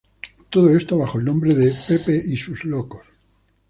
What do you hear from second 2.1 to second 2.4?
y